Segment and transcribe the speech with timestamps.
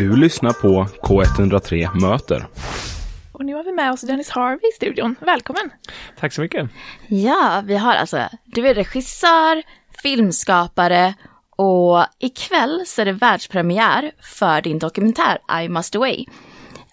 [0.00, 2.46] Du lyssnar på K103 Möter.
[3.32, 5.16] Och nu har vi med oss Dennis Harvey i studion.
[5.20, 5.70] Välkommen!
[6.20, 6.70] Tack så mycket.
[7.08, 9.62] Ja, vi har alltså, du är regissör,
[10.02, 11.14] filmskapare
[11.56, 16.24] och ikväll så är det världspremiär för din dokumentär I must away.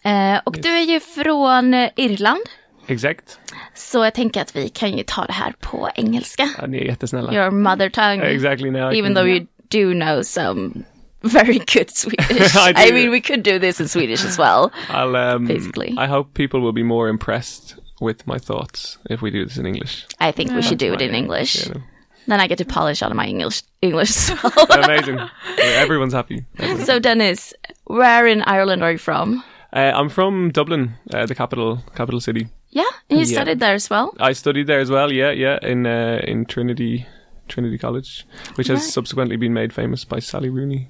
[0.04, 2.44] Eh, och du är ju från Irland,
[2.88, 3.40] Exakt.
[3.74, 6.50] så jag tänker att vi kan ju ta det här på engelska.
[6.62, 7.34] Ja, ni är jättesnälla.
[7.34, 8.26] Your mother tongue.
[8.26, 8.94] Exactly now.
[8.94, 10.72] Even though you do know some
[11.24, 12.56] very good Swedish.
[12.56, 14.72] I I, mean, we could do this in Swedish as well.
[14.90, 15.94] I'll, um, basically.
[15.98, 19.66] I hope people will be more impressed with my thoughts if we do this in
[19.66, 20.06] English.
[20.20, 21.66] I think we should do it in English.
[21.68, 21.82] You know.
[22.28, 24.68] Then I get to polish on my English English as well.
[24.84, 25.20] Amazing.
[25.60, 26.46] Everyone's happy.
[26.60, 27.54] Everyone's- so Dennis,
[27.86, 29.44] where in Ireland are you from?
[29.74, 32.48] Uh, I'm from Dublin, uh, the capital capital city.
[32.70, 33.34] Yeah, and you Yeah.
[33.34, 34.14] studied there as well.
[34.20, 35.12] I studied there as well.
[35.12, 37.06] Yeah, yeah, in uh, in Trinity
[37.48, 38.26] Trinity College,
[38.56, 40.90] which has subsequently been made famous by Sally Rooney.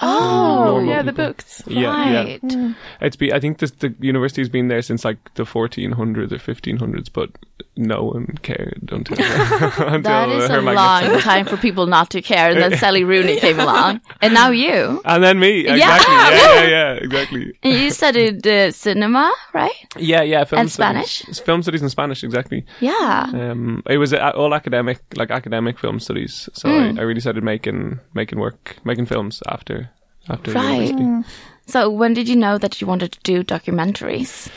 [0.00, 1.62] Oh, normal yeah, the books.
[1.66, 2.24] Yeah, yeah.
[2.24, 2.74] right.
[3.00, 7.08] It's be I think this, the university's been there since like the 1400s or 1500s,
[7.12, 7.30] but
[7.76, 12.22] no one cared until until That is her a long time for people not to
[12.22, 12.50] care.
[12.50, 14.00] And then Sally Rooney came along.
[14.20, 15.00] And now you.
[15.04, 15.78] And then me, exactly.
[15.78, 16.30] Yeah.
[16.30, 17.52] Yeah, yeah, yeah, exactly.
[17.62, 19.72] And you studied uh, cinema, right?
[19.96, 20.44] Yeah, yeah.
[20.44, 21.10] Film And studies.
[21.10, 21.40] Spanish?
[21.46, 22.64] Film studies in Spanish, exactly.
[22.80, 23.30] Yeah.
[23.32, 26.48] Um, it was uh, all academic, like academic film studies.
[26.54, 26.98] So Hmm.
[26.98, 29.90] I, I really started making making work, making films after
[30.28, 30.88] after Right.
[30.90, 31.34] university.
[31.66, 34.48] So when did you know that you wanted to do documentaries?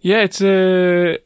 [0.00, 1.16] Yeah, it's uh,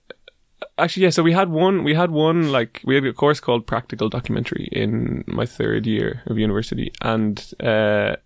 [0.77, 1.11] actually yeah.
[1.11, 4.69] So we had one, we had one like we had a course called practical documentary
[4.73, 8.17] in my third year of university, and uh,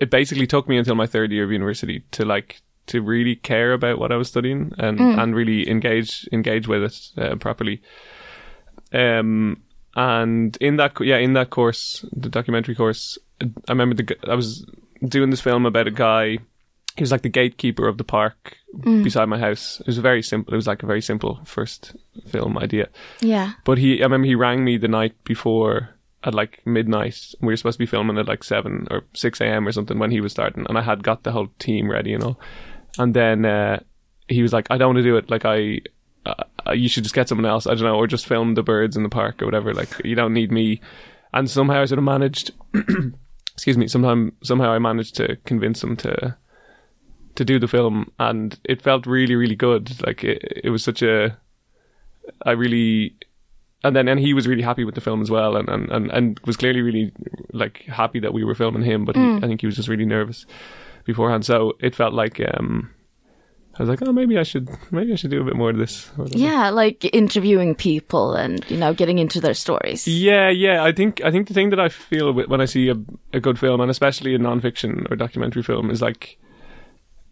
[0.00, 3.72] it basically took me until my third year of university to like to really care
[3.74, 7.82] about what I was studying and and really engage engage with it uh, properly.
[8.92, 9.62] Um,
[9.94, 14.66] and in that yeah in that course, the documentary course, I remember the I was
[15.06, 16.38] doing this film about a guy.
[16.96, 18.58] He was like the gatekeeper of the park
[19.02, 19.80] beside my house.
[19.80, 20.52] It was very simple.
[20.52, 21.96] It was like a very simple first
[22.26, 22.88] film idea.
[23.20, 23.52] Yeah.
[23.64, 25.90] But he, I remember he rang me the night before
[26.24, 27.34] at like midnight.
[27.40, 29.66] We were supposed to be filming at like seven or six a.m.
[29.66, 32.18] or something when he was starting, and I had got the whole team ready, you
[32.18, 32.36] know.
[32.98, 33.80] And then uh,
[34.28, 35.30] he was like, "I don't want to do it.
[35.30, 35.80] Like I,
[36.26, 37.66] uh, you should just get someone else.
[37.66, 39.72] I don't know, or just film the birds in the park or whatever.
[39.72, 40.80] Like you don't need me."
[41.32, 42.50] And somehow I sort of managed.
[43.60, 43.88] excuse me.
[43.88, 46.34] Somehow, somehow I managed to convince him to
[47.34, 50.00] to do the film, and it felt really, really good.
[50.06, 51.36] Like it, it was such a.
[52.46, 53.16] I really
[53.84, 56.10] and then and he was really happy with the film as well and and, and,
[56.10, 57.12] and was clearly really
[57.52, 60.04] like happy that we were filming him but he, I think he was just really
[60.04, 60.46] nervous
[61.04, 62.90] beforehand so it felt like um
[63.80, 65.78] I was like oh maybe I should maybe I should do a bit more of
[65.78, 66.36] this whatever.
[66.36, 70.06] Yeah, like interviewing people and, you know, getting into their stories.
[70.06, 72.96] yeah yeah I think I think the thing that I feel when I see a,
[73.32, 76.38] a good film and especially a non-fiction or documentary film is like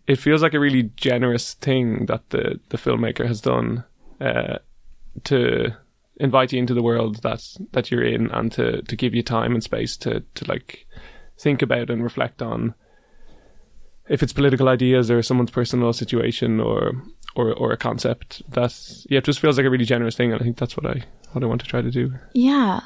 [0.07, 3.85] it feels like a really generous thing that the the filmmaker has done
[4.23, 4.57] uh,
[5.25, 5.77] to
[6.17, 9.53] invite you into the world that that you're in and to to give you time
[9.53, 10.87] and space to to like
[11.39, 12.75] think about and reflect on
[14.09, 16.93] if it's political ideas or someone's personal situation or
[17.37, 18.75] or or a concept that
[19.09, 21.05] yeah it just feels like a really generous thing and I think that's what I
[21.33, 22.81] what I want to try to do Yeah.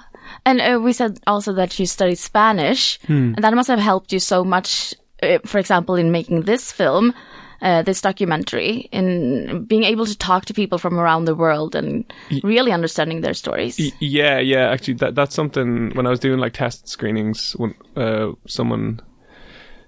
[0.45, 2.99] And uh, we said also that you studied Spanish,
[3.35, 7.13] and that must have helped you so much, uh, for example, in making this film,
[7.61, 12.05] uh, this documentary, in being able to talk to people from around the world and
[12.43, 13.79] really understanding their stories.
[14.01, 14.71] Yeah, yeah.
[14.71, 15.91] Actually, that that's something.
[15.95, 19.01] When I was doing like test screenings, when uh, someone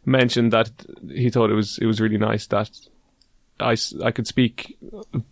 [0.07, 0.71] mentioned that
[1.09, 2.71] he thought it was it was really nice that
[3.61, 4.77] I, I could speak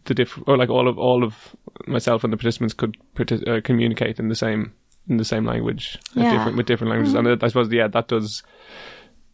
[0.04, 1.56] the diff or like all of all of
[1.86, 4.72] myself and the participants could partic- uh, communicate in the same
[5.08, 6.32] in the same language, uh, Yeah.
[6.36, 8.42] different with different languages, and I suppose yeah, that does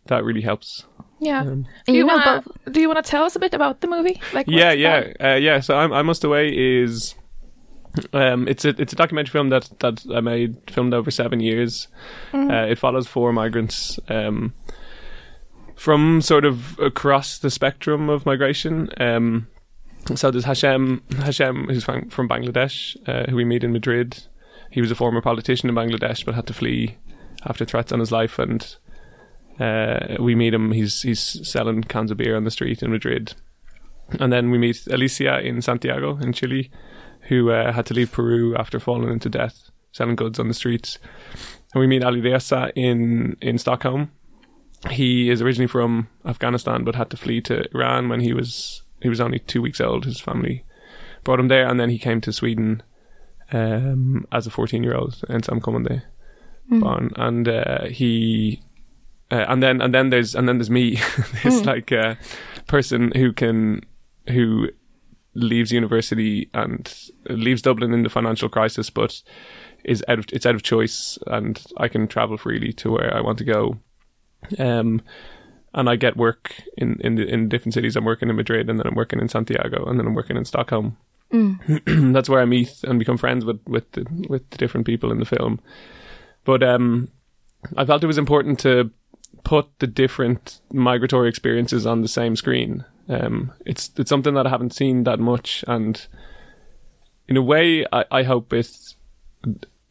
[0.06, 0.84] that really helps.
[1.21, 1.43] Yeah.
[1.43, 3.88] And do you you, wanna, do you want to tell us a bit about the
[3.88, 4.21] movie?
[4.32, 5.60] Like, yeah, yeah, uh, yeah.
[5.60, 7.15] So I'm, I Must Away is,
[8.12, 11.88] um, it's a it's a documentary film that that I made filmed over seven years.
[12.32, 14.54] Uh, it follows four migrants um,
[15.78, 18.91] from sort of across the spectrum of migration.
[18.98, 19.47] Um,
[20.15, 24.25] so there's Hashem Hashem who's from, Bangladesh, uh, who we meet in Madrid.
[24.71, 26.98] He was a former politician in Bangladesh, but had to flee
[27.47, 28.77] after threats on his life, and
[29.60, 30.72] uh, we meet him.
[30.72, 33.34] He's he's selling cans of beer on the street in Madrid.
[34.19, 36.71] And then we meet Alicia in Santiago in Chile,
[37.28, 40.98] who uh, had to leave Peru after falling into death, selling goods on the streets.
[41.72, 44.10] And we meet Ali Reza in, in Stockholm.
[44.91, 49.09] He is originally from Afghanistan, but had to flee to Iran when he was he
[49.09, 50.04] was only two weeks old.
[50.04, 50.65] His family
[51.25, 52.83] brought him there, and then he came to Sweden
[53.53, 56.03] um, as a fourteen year old, and Sam Komande
[56.69, 58.60] born, and uh, he
[59.30, 60.97] uh, and then and then there's and then there's me,
[61.42, 62.15] this like uh,
[62.66, 63.83] person who can
[64.28, 64.69] who
[65.34, 69.22] leaves university and leaves Dublin in the financial crisis, but
[69.84, 73.21] is out of it's out of choice, and I can travel freely to where I
[73.21, 73.78] want to go.
[74.59, 75.03] Um,
[75.75, 77.97] and I get work in in the, in different cities.
[77.97, 80.45] I'm working in Madrid, and then I'm working in Santiago, and then I'm working in
[80.45, 80.97] Stockholm.
[81.87, 85.19] That's where I meet and become friends with with the, with the different people in
[85.19, 85.61] the film.
[86.45, 87.09] But um,
[87.77, 88.91] I felt it was important to
[89.45, 92.85] put the different migratory experiences on the same screen.
[93.09, 96.07] Um, it's it's something that I haven't seen that much, and
[97.29, 98.95] in a way, I, I hope it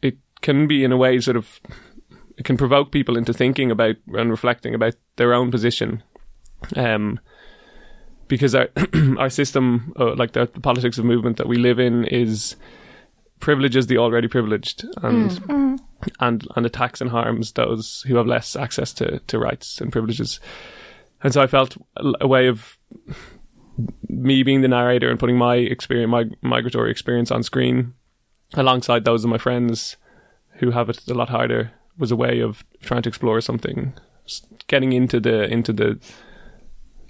[0.02, 1.60] it can be in a way sort of
[2.38, 6.02] it can provoke people into thinking about and reflecting about their own position.
[6.76, 7.18] Um,
[8.28, 8.68] because our
[9.18, 12.56] our system, uh, like the, the politics of movement that we live in, is
[13.40, 15.80] privileges the already privileged and
[16.20, 20.38] and and attacks and harms those who have less access to to rights and privileges.
[21.22, 22.78] And so I felt a, a way of
[24.08, 27.94] me being the narrator and putting my experience, my migratory experience on screen,
[28.54, 29.96] alongside those of my friends
[30.58, 33.92] who have it a lot harder, was a way of trying to explore something,
[34.66, 35.98] getting into the into the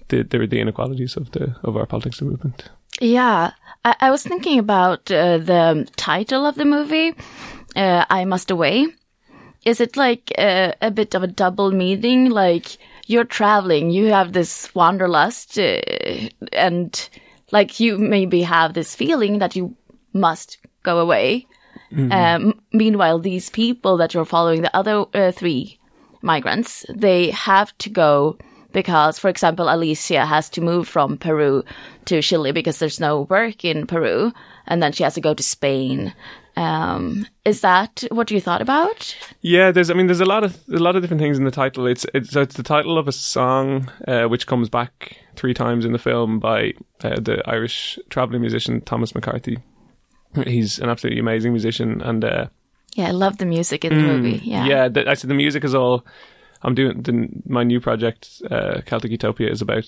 [0.08, 2.70] the the, the inequalities of the of our politics movement.
[3.00, 3.52] Yeah,
[3.84, 7.14] I, I was thinking about uh, the title of the movie,
[7.76, 8.88] uh, "I Must Away."
[9.64, 12.30] Is it like uh, a bit of a double meaning?
[12.30, 15.80] Like you're traveling, you have this wanderlust, uh,
[16.52, 17.08] and
[17.50, 19.76] like you maybe have this feeling that you
[20.12, 21.46] must go away.
[21.96, 25.78] Um, meanwhile, these people that you're following, the other uh, three
[26.22, 28.36] migrants, they have to go
[28.72, 31.64] because, for example, Alicia has to move from Peru
[32.04, 34.32] to Chile because there's no work in Peru,
[34.66, 36.14] and then she has to go to Spain.
[36.56, 39.16] Um, is that what you thought about?
[39.40, 39.90] Yeah, there's.
[39.90, 41.86] I mean, there's a lot of a lot of different things in the title.
[41.86, 45.92] It's it's it's the title of a song uh, which comes back three times in
[45.92, 49.58] the film by uh, the Irish traveling musician Thomas McCarthy.
[50.44, 52.46] He's an absolutely amazing musician, and uh,
[52.94, 54.40] Yeah, I love the music in the movie.
[54.44, 54.66] Yeah.
[54.66, 56.04] yeah, the, actually, the music is all.
[56.62, 59.86] I'm doing the, my new project, uh, Celtic Utopia, is about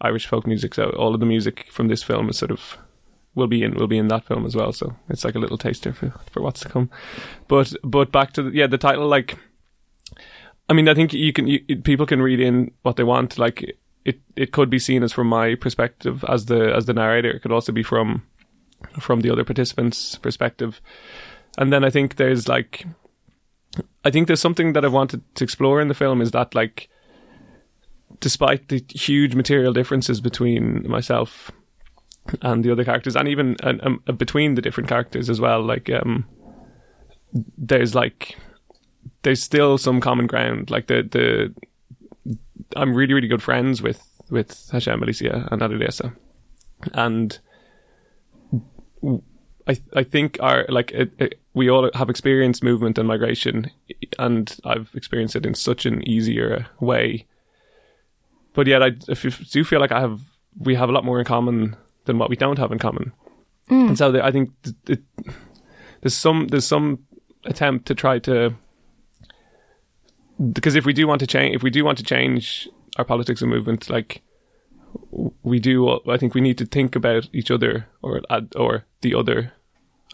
[0.00, 0.74] Irish folk music.
[0.74, 2.78] So all of the music from this film is sort of
[3.34, 4.72] will be in will be in that film as well.
[4.72, 6.90] So it's like a little taster for for what's to come.
[7.48, 9.06] But but back to the, yeah, the title.
[9.06, 9.38] Like,
[10.68, 13.38] I mean, I think you can you, people can read in what they want.
[13.38, 17.30] Like it it could be seen as from my perspective as the as the narrator.
[17.30, 18.22] It could also be from
[18.98, 20.80] from the other participants' perspective.
[21.58, 22.86] And then I think there's like
[24.04, 26.88] I think there's something that I wanted to explore in the film is that like
[28.18, 31.50] despite the huge material differences between myself
[32.42, 35.88] and the other characters and even and, um, between the different characters as well like
[35.90, 36.26] um
[37.56, 38.36] there's like
[39.22, 41.54] there's still some common ground like the the
[42.76, 46.12] I'm really really good friends with with Hashem Alicia and Ali Reza
[46.92, 47.38] and
[49.66, 53.70] I I think our like it, it, we all have experienced movement and migration,
[54.18, 57.26] and I've experienced it in such an easier way.
[58.54, 60.20] But yet, I if you do feel like I have
[60.58, 63.12] we have a lot more in common than what we don't have in common,
[63.68, 63.88] mm.
[63.88, 65.34] and so the, I think th- it,
[66.00, 67.06] there's some there's some
[67.44, 68.54] attempt to try to
[70.52, 73.40] because if we do want to change if we do want to change our politics
[73.40, 74.22] and movement like
[75.42, 79.14] we do I think we need to think about each other or add- or the
[79.14, 79.52] other.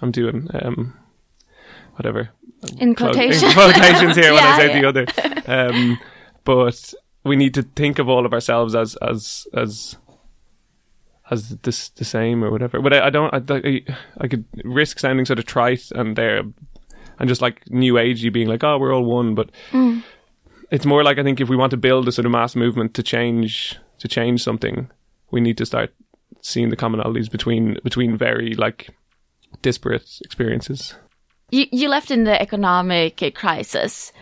[0.02, 0.95] I'm doing um
[1.97, 2.30] whatever.
[2.78, 3.49] In Clo- quotation.
[3.49, 4.80] in quotations here when I say yeah.
[4.80, 5.06] the other.
[5.47, 5.99] Um
[6.45, 9.97] but we need to think of all of ourselves as as as
[11.30, 12.80] as this the same or whatever.
[12.80, 13.85] But I, I don't I, I
[14.21, 16.42] I could risk sounding sort of trite and there
[17.18, 19.50] and just like new agey being like oh we're all one but
[20.71, 22.92] it's more like I think if we want to build a sort of mass movement
[22.95, 24.91] to change to change something,
[25.31, 25.93] we need to start
[26.41, 28.91] seeing the commonalities between between very like
[29.62, 30.95] disparate experiences.
[31.50, 34.12] You you left in the economic crisis.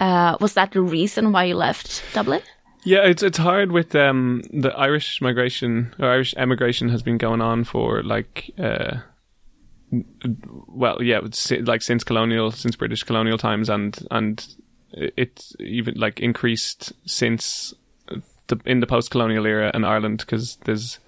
[0.00, 2.42] Uh, was that the reason why you left Dublin?
[2.84, 7.40] Yeah, it's it's hard with um the Irish migration or Irish emigration has been going
[7.40, 8.98] on for like uh
[10.68, 11.20] well yeah
[11.60, 14.46] like since colonial since British colonial times and and
[14.92, 17.74] it's even like increased since
[18.48, 20.98] the in the post colonial era in Ireland because there's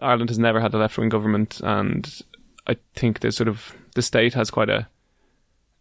[0.00, 2.22] Ireland has never had a left wing government and
[2.66, 4.88] I think there's sort of the state has quite a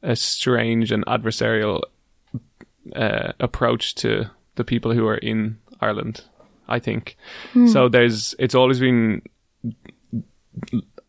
[0.04, 1.82] a strange and adversarial
[2.96, 6.24] uh, approach to the people who are in Ireland.
[6.68, 7.18] I think
[7.68, 7.90] so.
[7.90, 9.22] There's it's always been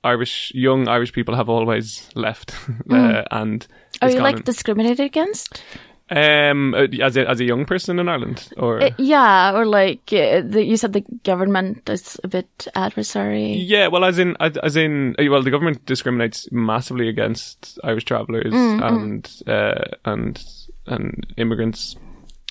[0.04, 2.54] Irish young Irish people have always left,
[2.90, 3.66] uh, and
[4.00, 5.62] Are you like in- discriminated against?
[6.11, 10.13] Um, uh, as a as a young person in Ireland, or Uh, yeah, or like
[10.13, 13.53] uh, the, you said, the government is a bit adversary.
[13.55, 18.53] yeah, well, as in as in uh, well, the government discriminates massively against Irish travellers
[18.53, 20.45] and uh, and
[20.87, 21.97] and immigrants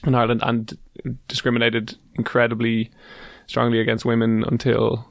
[0.05, 0.75] in Ireland, and
[1.27, 2.89] discriminated incredibly
[3.45, 5.05] strongly against women until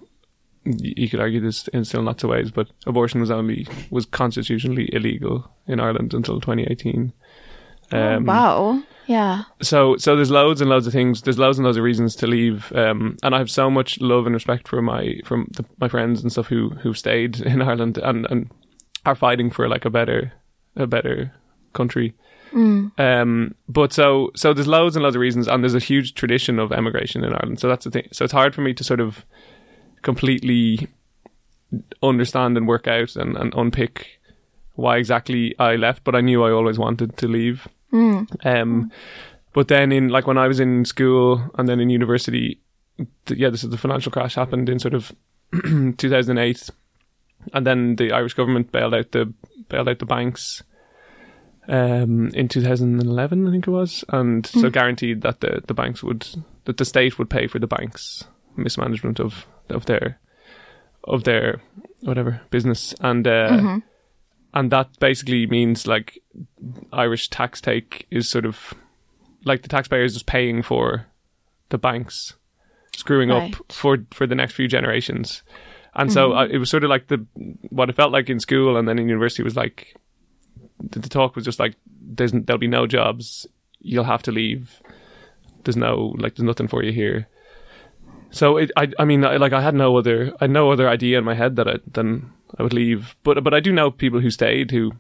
[0.65, 4.89] you could argue this in still not to ways, but abortion was only was constitutionally
[4.93, 7.13] illegal in Ireland until 2018.
[7.93, 8.83] Um, Wow.
[9.07, 9.43] Yeah.
[9.61, 12.29] so so there's loads and loads of things there's loads and loads of reasons to
[12.29, 15.89] leave um and i have so much love and respect for my from the, my
[15.89, 18.51] friends and stuff who who've stayed in ireland and and
[19.05, 20.33] are fighting for like a better
[20.77, 21.33] a better
[21.73, 22.15] country
[22.99, 26.61] um but so so there's loads and loads of reasons and there's a huge tradition
[26.61, 29.01] of emigration in ireland so that's the thing so it's hard for me to sort
[29.01, 29.25] of
[30.03, 30.87] completely
[32.03, 34.21] understand and work out and, and unpick
[34.75, 37.67] why exactly i left but i knew i always wanted to leave
[38.45, 38.93] um,
[39.53, 42.61] but then in like when I was in school and then in university,
[43.27, 45.13] th- yeah, this is the financial crash happened in sort of
[45.97, 46.71] 2008,
[47.53, 49.33] and then the Irish government bailed out the
[49.69, 50.63] bailed out the banks.
[51.69, 56.27] Um, in 2011, I think it was, and so guaranteed that the, the banks would
[56.65, 58.25] that the state would pay for the banks'
[58.57, 60.19] mismanagement of of their
[61.05, 61.61] of their
[62.01, 63.49] whatever business, and uh,
[64.55, 66.19] and that basically means like
[66.93, 68.75] Irish tax take is sort of
[69.45, 71.07] like the taxpayer is just paying for
[71.71, 72.35] the banks
[72.97, 73.55] screwing Right.
[73.55, 75.43] up for for the next few generations.
[75.95, 77.25] And so uh, it was sort of like the
[77.71, 79.97] what it felt like in school and then in university was like
[80.79, 83.47] the, the talk was just like there's there'll be no jobs,
[83.81, 84.81] you'll have to leave.
[85.65, 87.29] There's no like there's nothing for you here.
[88.31, 90.89] So it, I, I mean, I, like I had no other, I had no other
[90.89, 93.17] idea in my head that I, then I would leave.
[93.23, 94.93] But, but I do know people who stayed who,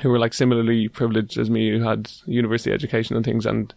[0.00, 3.72] who were like similarly privileged as me, who had university education and things, and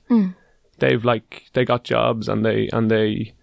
[0.79, 3.33] they've like they got jobs and they and they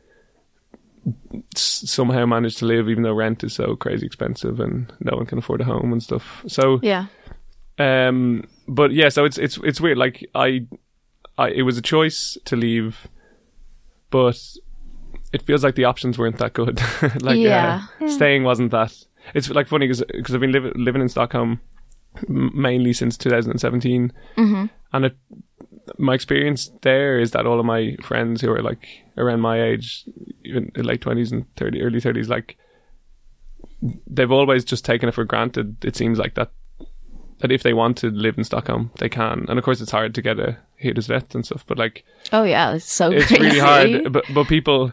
[1.54, 5.38] somehow managed to live even though rent is so crazy expensive and no one can
[5.38, 6.42] afford a home and stuff.
[6.48, 7.06] So Yeah.
[7.78, 9.98] um, but yeah, so it's it's it's weird.
[9.98, 10.66] Like I,
[11.38, 13.06] I it was a choice to leave,
[14.10, 14.40] but
[15.32, 16.80] it feels like the options weren't that good.
[17.22, 17.86] like Yeah.
[18.00, 18.92] uh, staying wasn't that.
[19.34, 20.02] It's like funny because
[20.34, 21.60] I've been liv- living in Stockholm
[22.28, 24.66] mainly since 2017, mm-hmm.
[24.92, 25.16] and it,
[25.98, 30.04] my experience there is that all of my friends who are like around my age,
[30.44, 32.56] even late twenties and thirty, early thirties, like
[34.06, 35.84] they've always just taken it for granted.
[35.84, 36.50] It seems like that
[37.40, 39.44] that if they want to live in Stockholm, they can.
[39.48, 42.72] And of course, it's hard to get a hyresrätt and stuff, but like Oh yeah,
[42.74, 43.42] it's so it's crazy.
[43.42, 44.12] really hard.
[44.12, 44.92] But but people,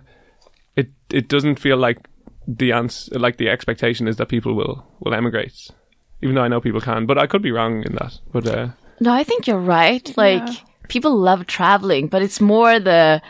[0.76, 2.00] it it doesn't feel like
[2.48, 5.70] the answer, like the expectation is that people will will emigrate.
[6.22, 8.20] Even though I know people can, but I could be wrong in that.
[8.32, 8.70] But uh,
[9.00, 10.12] No, I think you're right.
[10.18, 10.48] Like
[10.88, 13.22] people love traveling, but it's more the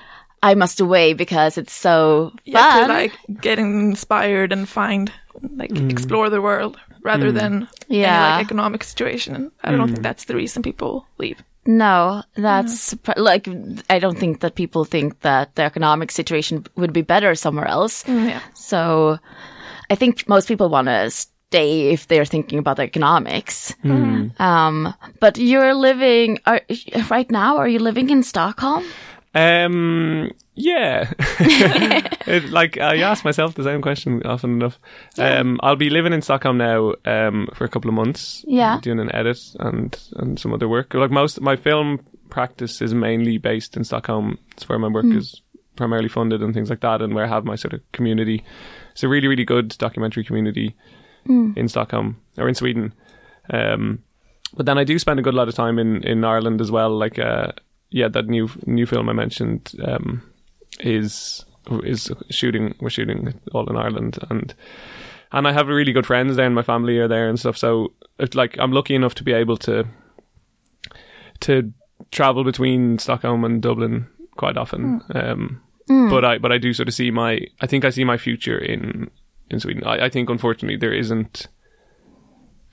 [0.43, 5.11] I must away because it's so Yeah, to like get inspired and find,
[5.55, 5.89] like, mm.
[5.89, 7.35] explore the world rather mm.
[7.35, 8.13] than Yeah.
[8.13, 9.35] any like economic situation.
[9.35, 9.93] And I don't mm.
[9.93, 11.41] think that's the reason people leave.
[11.65, 13.47] No, that's pr- like
[13.89, 18.07] I don't think that people think that the economic situation would be better somewhere else.
[18.07, 18.41] Yeah.
[18.53, 19.19] So
[19.89, 23.75] I think most people want to stay if they're thinking about the economics.
[24.39, 26.61] Um, but you're living are,
[27.09, 27.57] right now.
[27.57, 28.83] Are you living in Stockholm?
[29.35, 31.11] Um, yeah.
[32.27, 34.79] it, like I ask myself the same question often enough.
[35.17, 38.43] Um, I'll be living in Stockholm now um, for a couple of months.
[38.47, 38.79] Yeah.
[38.81, 40.93] doing an edit and and some other work.
[40.93, 44.37] Like most, my film practice is mainly based in Stockholm.
[44.51, 45.41] It's where my work is
[45.75, 48.43] primarily funded and things like that, and where I have my sort of community.
[48.91, 50.75] It's a really really good documentary community
[51.55, 52.93] in Stockholm or in Sweden.
[53.49, 53.99] Um,
[54.55, 56.95] but then I do spend a good lot of time in, in Ireland as well.
[56.97, 57.53] Like, uh,
[57.89, 60.21] yeah, that new new film I mentioned um,
[60.79, 61.45] is
[61.83, 62.75] is shooting.
[62.79, 64.53] We're shooting all in Ireland, and
[65.31, 67.57] and I have really good friends there, and my family are there and stuff.
[67.57, 69.85] So, it's like I'm lucky enough to be able to
[71.41, 71.73] to
[72.11, 75.01] travel between Stockholm and Dublin quite often.
[75.13, 75.61] Um,
[76.09, 78.57] But I but I do sort of see my I think I see my future
[78.57, 79.09] in
[79.49, 79.83] in Sweden.
[79.83, 81.47] I, I think unfortunately there isn't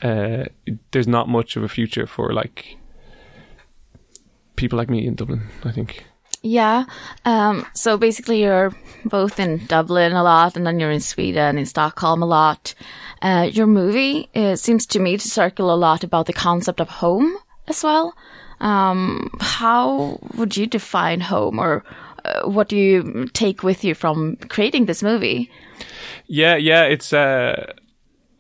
[0.02, 0.44] uh,
[0.92, 2.76] there's not much of a future for like
[4.56, 5.42] people like me in Dublin.
[5.64, 6.04] I think.
[6.42, 6.84] Yeah.
[7.24, 8.72] Um, so basically, you're
[9.04, 12.74] both in Dublin a lot, and then you're in Sweden, and in Stockholm a lot.
[13.22, 17.36] Uh, your movie seems to me to circle a lot about the concept of home
[17.68, 18.14] as well.
[18.60, 21.84] Um, how would you define home, or
[22.24, 25.50] uh, what do you take with you from creating this movie?
[26.26, 27.72] Yeah, yeah, it's uh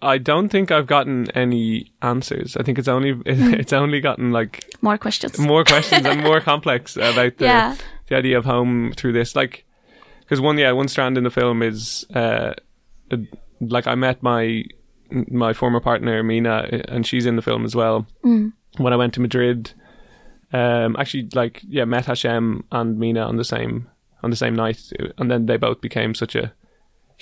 [0.02, 2.56] I don't think I've gotten any answers.
[2.56, 5.38] I think it's only it's only gotten like More questions.
[5.38, 7.76] more questions and more complex about the Yeah.
[8.08, 9.36] the idea of home through this.
[9.36, 9.64] Like,
[10.20, 12.54] because one yeah one strand in the film is uh,
[13.10, 13.16] uh,
[13.60, 14.64] like I met my
[15.10, 18.06] my former partner Mina, and she's in the film as well.
[18.22, 19.72] When I went to Madrid,
[20.52, 23.88] um, actually like yeah met Hashem and Mina on the same
[24.22, 26.52] on the same night, and then they both became such a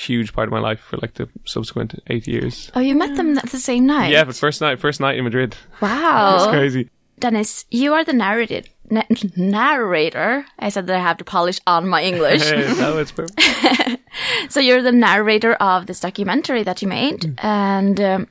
[0.07, 2.71] huge part of my life for like the subsequent eight years.
[2.75, 4.11] Oh, you met them at the same night?
[4.12, 5.57] Yeah, but first night, first night in Madrid.
[5.81, 6.37] Wow.
[6.37, 6.88] It's crazy.
[7.19, 8.62] Dennis, you are the narrator.
[8.90, 9.02] Na-
[9.37, 10.45] narrator.
[10.59, 12.49] I said that I have to polish on my English.
[12.78, 14.00] no, it's perfect.
[14.49, 17.45] so you're the narrator of this documentary that you made, Mm.
[17.45, 18.26] and um,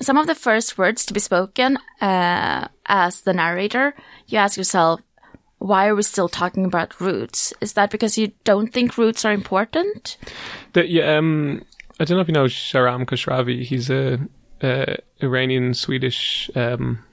[0.00, 3.94] some of the first words to be spoken uh, as the narrator,
[4.28, 5.00] you ask yourself,
[5.58, 7.52] "Why are we still talking about roots?
[7.60, 10.16] Is that because you don't think roots are important?"
[10.72, 11.64] The, yeah, um,
[12.00, 13.62] I don't know if you know Shahram Khosravi.
[13.62, 14.18] He's a,
[14.62, 17.04] uh Iranian Swedish um,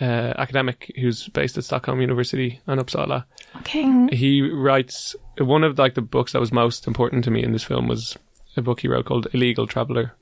[0.00, 3.24] uh, academic who's based at Stockholm University and Uppsala.
[3.56, 4.08] Okay.
[4.12, 7.64] He writes one of like the books that was most important to me in this
[7.64, 8.16] film was
[8.56, 10.14] a book he wrote called Illegal Traveler,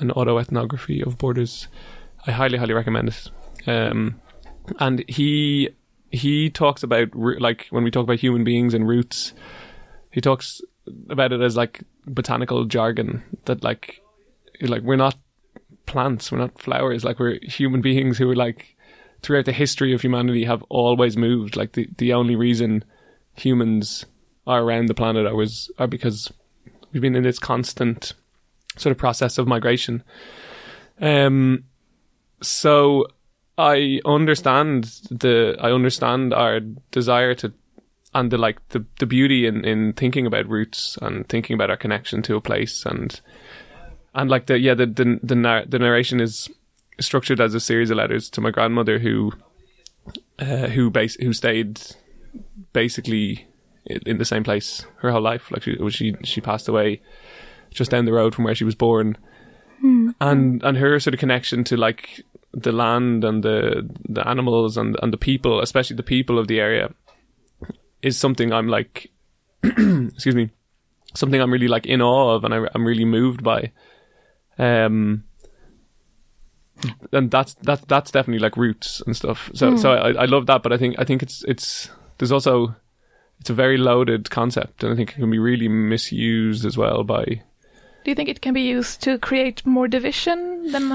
[0.00, 1.68] an autoethnography of borders.
[2.26, 3.30] I highly, highly recommend it.
[3.68, 4.20] Um,
[4.78, 5.70] and he
[6.16, 9.34] he talks about like when we talk about human beings and roots,
[10.10, 10.60] he talks
[11.10, 14.00] about it as like botanical jargon that like
[14.62, 15.16] like we're not
[15.86, 18.76] plants, we're not flowers, like we're human beings who are like
[19.22, 21.56] throughout the history of humanity have always moved.
[21.56, 22.84] Like the the only reason
[23.34, 24.06] humans
[24.46, 26.32] are around the planet are was are because
[26.92, 28.14] we've been in this constant
[28.76, 30.02] sort of process of migration.
[31.00, 31.64] Um
[32.42, 33.06] so
[33.58, 37.52] I understand the I understand our desire to
[38.14, 41.76] and the like the the beauty in in thinking about roots and thinking about our
[41.76, 43.20] connection to a place and
[44.14, 46.48] and like the yeah the the the, nar- the narration is
[47.00, 49.32] structured as a series of letters to my grandmother who
[50.38, 51.80] uh, who base who stayed
[52.72, 53.46] basically
[53.86, 55.50] in the same place her whole life.
[55.50, 57.00] Like she she she passed away
[57.70, 59.16] just down the road from where she was born.
[60.20, 62.24] And and her sort of connection to like
[62.56, 66.58] the land and the the animals and and the people especially the people of the
[66.58, 66.92] area
[68.00, 69.10] is something I'm like
[69.62, 70.50] excuse me
[71.14, 73.72] something I'm really like in awe of and I, I'm really moved by.
[74.58, 75.24] Um
[77.12, 79.50] and that's that's that's definitely like roots and stuff.
[79.54, 82.74] So so I, I love that but I think I think it's it's there's also
[83.40, 87.02] it's a very loaded concept and I think it can be really misused as well
[87.04, 90.88] by Do you think it can be used to create more division than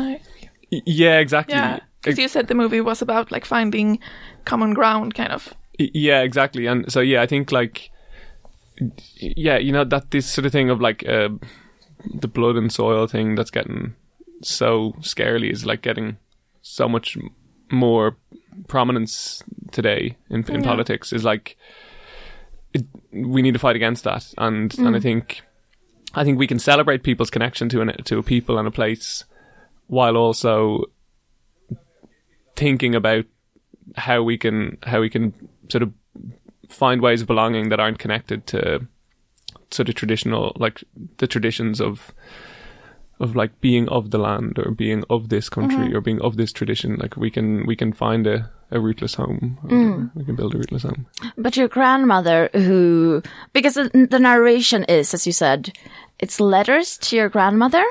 [0.86, 4.00] yeah exactly Yeah, because you said the movie was about like finding
[4.46, 5.54] common ground, kind of.
[5.78, 6.68] Yeah, exactly.
[6.68, 7.92] And so yeah, I think like
[9.18, 11.30] yeah, you know that this sort of thing of like uh,
[12.20, 13.94] the blood and soil thing that's getting
[14.42, 16.18] so scarily is like getting
[16.62, 17.18] so much
[17.72, 18.16] more
[18.68, 20.68] prominence today in, in Yeah.
[20.68, 21.58] politics is like
[22.74, 25.42] it, we need to fight against that and and I think
[26.16, 29.26] I think we can celebrate people's connection to an to a people and a place
[29.92, 30.86] while also
[32.56, 33.26] thinking about
[33.98, 35.34] how we can how we can
[35.70, 35.92] sort of
[36.70, 38.88] find ways of belonging that aren't connected to
[39.70, 40.82] sort of traditional like
[41.18, 42.14] the traditions of
[43.20, 45.98] of like being of the land or being of this country mm-hmm.
[45.98, 46.96] or being of this tradition.
[46.96, 50.12] Like we can we can find a, a rootless home or mm.
[50.16, 51.06] we can build a rootless home.
[51.38, 55.74] But your grandmother, who, because the, the narration is, as you said,
[56.18, 57.84] it's letters to your grandmother.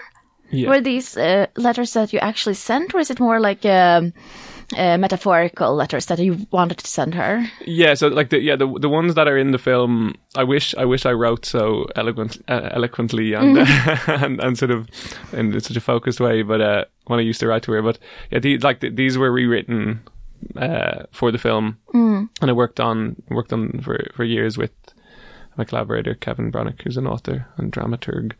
[0.50, 4.12] Yeah Were these uh, letters that you actually sent, or is it more like um,
[4.76, 7.46] uh, metaphorical letters that you wanted to send her?
[7.66, 10.74] Yeah, so like the yeah the the ones that are in the film, I wish
[10.76, 13.58] I wish I wrote so eloquent uh, eloquently and,
[14.06, 14.88] and and sort of
[15.32, 16.42] in such a focused way.
[16.42, 17.98] But uh, when I used to write to her, but
[18.30, 20.00] yeah, the, like the, these were rewritten
[20.56, 21.78] uh, for the film,
[22.40, 24.72] and I worked on worked on for for years with
[25.56, 28.32] my collaborator Kevin Bronick, who's an author and dramaturg.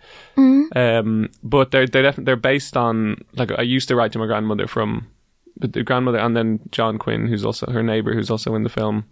[0.75, 4.27] Um, but they're they're definitely they're based on like I used to write to my
[4.27, 5.09] grandmother from
[5.57, 8.69] the, the grandmother, and then John Quinn, who's also her neighbor, who's also in the
[8.69, 9.05] film.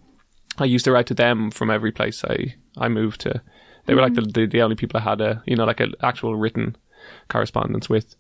[0.59, 3.43] I used to write to them from every place I I moved to.
[3.87, 5.95] They were like the, the the only people I had a you know like an
[6.03, 6.77] actual written
[7.29, 8.15] correspondence with.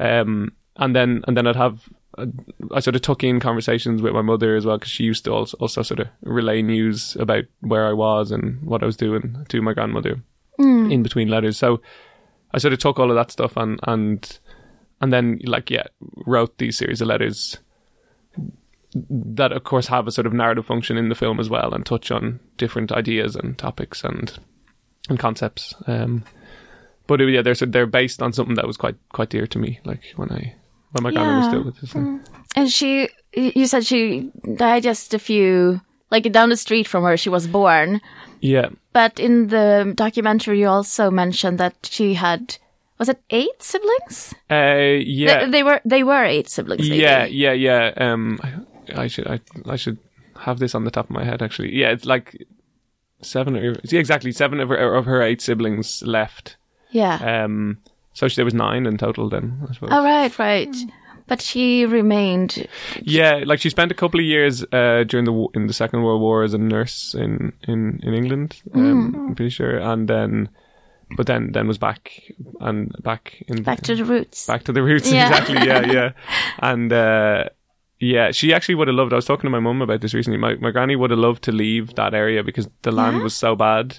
[0.00, 1.88] Um, and then and then I'd have
[2.72, 5.32] I sort of took in conversations with my mother as well because she used to
[5.32, 9.44] also, also sort of relay news about where I was and what I was doing
[9.48, 10.22] to my grandmother
[10.58, 11.56] in between letters.
[11.56, 11.80] So
[12.54, 14.38] I sort of took all of that stuff and and
[15.00, 15.86] and then like yeah
[16.26, 17.58] wrote these series of letters
[19.10, 21.84] that of course have a sort of narrative function in the film as well and
[21.84, 24.38] touch on different ideas and topics and
[25.08, 25.74] and concepts.
[25.86, 26.24] Um,
[27.06, 29.58] but it, yeah, they're so they're based on something that was quite quite dear to
[29.58, 29.80] me.
[29.84, 30.54] Like when I
[30.92, 31.94] when my grandma was still with us.
[31.94, 32.20] and-
[32.56, 35.80] And she, you said she died just a few,
[36.14, 38.00] like down the street from where she was born.
[38.40, 42.58] Yeah, But in the documentary, you also mentioned that she had,
[42.98, 44.34] was it eight siblings?
[44.50, 46.88] uh, yeah, They, they were, they were eight siblings.
[46.88, 47.02] maybe.
[47.02, 47.92] yeah, yeah, yeah.
[47.96, 49.40] Um, I, I should I
[49.74, 49.98] I should
[50.46, 51.40] have this on the top of my head.
[51.42, 52.36] Actually, yeah, it's like
[53.22, 56.56] seven or yeah, exactly seven of her of her eight siblings left.
[56.90, 57.16] Yeah.
[57.44, 57.78] Um,
[58.12, 59.30] so she, there was nine in total.
[59.30, 59.90] Then I suppose.
[59.92, 60.76] oh, right, right.
[61.26, 62.66] But she remained,
[63.02, 66.20] Yeah, like she spent a couple of years uh, during the in the Second World
[66.20, 68.60] War as a nurse in in in England.
[68.74, 70.50] Um, I'm pretty sure, and then,
[71.16, 72.22] but then then was back
[72.60, 74.46] and back in back to the roots.
[74.46, 75.10] back to the roots.
[75.10, 75.28] Yeah.
[75.30, 75.66] Exactly.
[75.66, 76.12] Yeah, yeah,
[76.58, 76.92] and.
[76.92, 77.44] uh
[78.00, 79.12] yeah, she actually would have loved.
[79.12, 80.36] I was talking to my mum about this recently.
[80.36, 83.22] My my granny would have loved to leave that area because the land Yeah?
[83.22, 83.98] was so bad,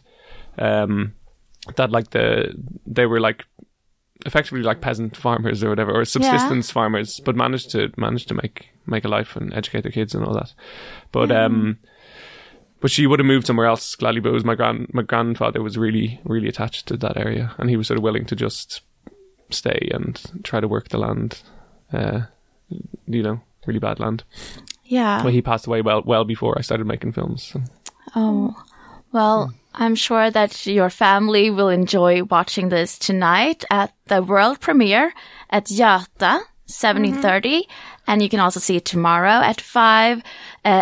[0.59, 1.13] um,
[1.77, 2.53] that like the
[2.85, 3.45] they were like
[4.25, 8.69] effectively like peasant farmers or whatever, or subsistence farmers, but managed to manage to make
[8.86, 10.54] make a life and educate their kids and all that.
[11.12, 11.80] But um,
[12.80, 14.21] but she would have moved somewhere else gladly.
[14.21, 17.69] But it was my grand my grandfather was really really attached to that area, and
[17.69, 18.82] he was sort of willing to just
[19.49, 21.41] stay and try to work the land.
[21.91, 22.21] Uh,
[23.08, 24.23] you know, really bad land.
[24.84, 25.23] Yeah.
[25.23, 27.43] Well, he passed away well well before I started making films.
[27.43, 27.62] So.
[28.15, 28.56] Oh,
[29.15, 35.13] well, I'm sure that your family will enjoy watching this tonight at the world premiere
[35.49, 37.65] at Göta, 7030.
[38.08, 40.21] And you can also see it tomorrow at 5 uh,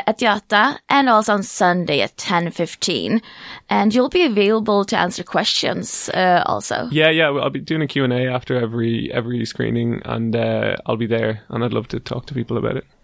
[0.07, 3.21] at Göta and also on Sunday at 10.15.
[3.69, 6.87] And you'll be available to answer questions uh, also.
[6.91, 7.29] Yeah, yeah.
[7.29, 11.07] I'll be doing a Q and A after every every screening, and uh, I'll be
[11.07, 12.85] there, and I'd love to talk to people about it.